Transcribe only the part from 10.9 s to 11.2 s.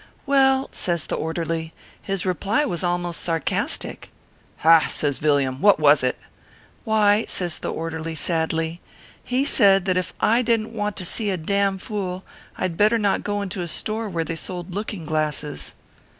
to